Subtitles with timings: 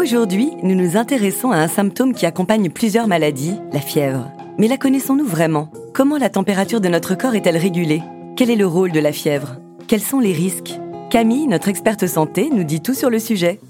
[0.00, 4.30] Aujourd'hui, nous nous intéressons à un symptôme qui accompagne plusieurs maladies, la fièvre.
[4.56, 5.70] Mais la connaissons-nous vraiment?
[5.92, 8.00] Comment la température de notre corps est-elle régulée?
[8.34, 9.56] Quel est le rôle de la fièvre?
[9.88, 10.72] Quels sont les risques?
[11.10, 13.60] Camille, notre experte santé, nous dit tout sur le sujet.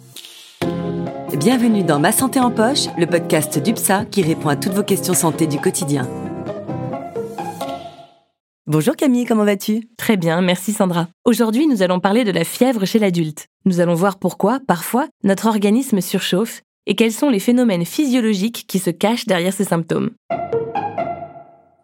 [1.36, 5.14] Bienvenue dans Ma Santé en Poche, le podcast d'UPSA qui répond à toutes vos questions
[5.14, 6.06] santé du quotidien.
[8.72, 9.88] Bonjour Camille, comment vas-tu?
[9.96, 11.08] Très bien, merci Sandra.
[11.24, 13.48] Aujourd'hui, nous allons parler de la fièvre chez l'adulte.
[13.64, 18.78] Nous allons voir pourquoi, parfois, notre organisme surchauffe et quels sont les phénomènes physiologiques qui
[18.78, 20.10] se cachent derrière ces symptômes.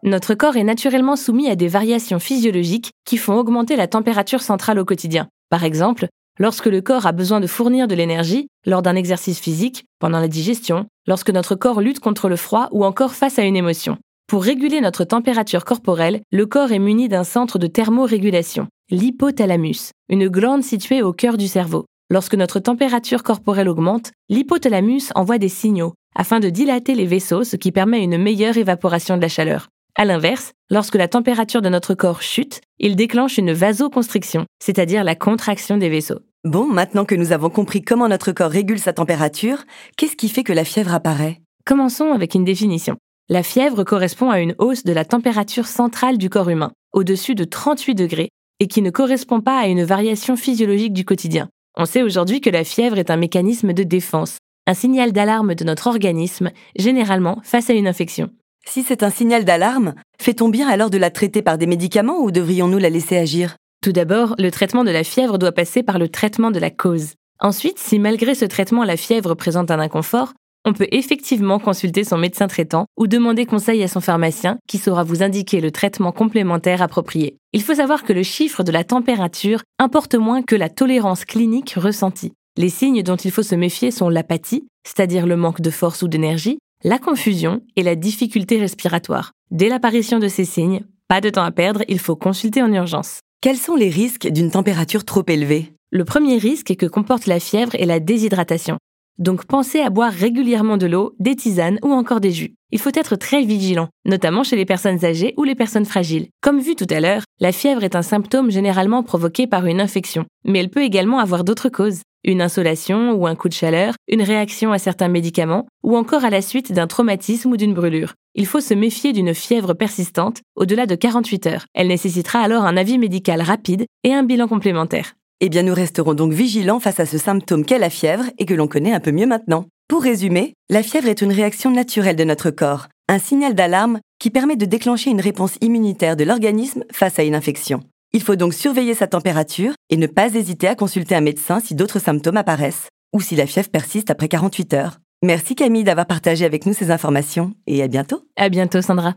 [0.05, 4.79] Notre corps est naturellement soumis à des variations physiologiques qui font augmenter la température centrale
[4.79, 5.27] au quotidien.
[5.51, 6.07] Par exemple,
[6.39, 10.29] lorsque le corps a besoin de fournir de l'énergie lors d'un exercice physique, pendant la
[10.29, 13.99] digestion, lorsque notre corps lutte contre le froid ou encore face à une émotion.
[14.29, 20.27] Pour réguler notre température corporelle, le corps est muni d'un centre de thermorégulation, l'hypothalamus, une
[20.27, 21.85] glande située au cœur du cerveau.
[22.11, 27.55] Lorsque notre température corporelle augmente, l'hypothalamus envoie des signaux afin de dilater les vaisseaux, ce
[27.55, 29.69] qui permet une meilleure évaporation de la chaleur.
[29.95, 35.15] À l'inverse, lorsque la température de notre corps chute, il déclenche une vasoconstriction, c'est-à-dire la
[35.15, 36.21] contraction des vaisseaux.
[36.43, 39.63] Bon, maintenant que nous avons compris comment notre corps régule sa température,
[39.97, 41.43] qu'est-ce qui fait que la fièvre apparaît?
[41.65, 42.97] Commençons avec une définition.
[43.29, 47.43] La fièvre correspond à une hausse de la température centrale du corps humain, au-dessus de
[47.43, 48.29] 38 degrés,
[48.61, 51.49] et qui ne correspond pas à une variation physiologique du quotidien.
[51.77, 55.65] On sait aujourd'hui que la fièvre est un mécanisme de défense, un signal d'alarme de
[55.65, 58.31] notre organisme, généralement face à une infection.
[58.65, 62.31] Si c'est un signal d'alarme, fait-on bien alors de la traiter par des médicaments ou
[62.31, 63.57] devrions-nous la laisser agir?
[63.83, 67.15] Tout d'abord, le traitement de la fièvre doit passer par le traitement de la cause.
[67.41, 70.33] Ensuite, si malgré ce traitement la fièvre présente un inconfort,
[70.67, 75.05] on peut effectivement consulter son médecin traitant ou demander conseil à son pharmacien qui saura
[75.05, 77.39] vous indiquer le traitement complémentaire approprié.
[77.53, 81.75] Il faut savoir que le chiffre de la température importe moins que la tolérance clinique
[81.77, 82.33] ressentie.
[82.59, 86.09] Les signes dont il faut se méfier sont l'apathie, c'est-à-dire le manque de force ou
[86.09, 89.33] d'énergie, la confusion et la difficulté respiratoire.
[89.53, 93.21] Dès l'apparition de ces signes, pas de temps à perdre, il faut consulter en urgence.
[93.41, 95.73] Quels sont les risques d'une température trop élevée?
[95.93, 98.79] Le premier risque que comporte la fièvre est la déshydratation.
[99.19, 102.55] Donc pensez à boire régulièrement de l'eau, des tisanes ou encore des jus.
[102.71, 106.29] Il faut être très vigilant, notamment chez les personnes âgées ou les personnes fragiles.
[106.43, 110.27] Comme vu tout à l'heure, la fièvre est un symptôme généralement provoqué par une infection,
[110.45, 112.03] mais elle peut également avoir d'autres causes.
[112.25, 116.31] Une insolation ou un coup de chaleur, une réaction à certains médicaments, ou encore à
[116.31, 118.15] la suite d'un traumatisme ou d'une brûlure.
[118.35, 121.67] Il faut se méfier d'une fièvre persistante au-delà de 48 heures.
[121.73, 125.15] Elle nécessitera alors un avis médical rapide et un bilan complémentaire.
[125.43, 128.55] Eh bien, nous resterons donc vigilants face à ce symptôme qu'est la fièvre et que
[128.55, 129.67] l'on connaît un peu mieux maintenant.
[129.87, 134.31] Pour résumer, la fièvre est une réaction naturelle de notre corps, un signal d'alarme qui
[134.31, 137.81] permet de déclencher une réponse immunitaire de l'organisme face à une infection.
[138.15, 141.75] Il faut donc surveiller sa température et ne pas hésiter à consulter un médecin si
[141.75, 145.01] d'autres symptômes apparaissent, ou si la fièvre persiste après 48 heures.
[145.23, 148.23] Merci Camille d'avoir partagé avec nous ces informations et à bientôt.
[148.37, 149.17] À bientôt Sandra.